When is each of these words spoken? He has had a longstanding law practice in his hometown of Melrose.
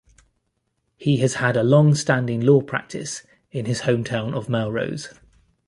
He 0.97 1.17
has 1.17 1.35
had 1.35 1.55
a 1.55 1.61
longstanding 1.61 2.41
law 2.41 2.61
practice 2.61 3.21
in 3.51 3.65
his 3.65 3.81
hometown 3.81 4.33
of 4.33 4.49
Melrose. 4.49 5.13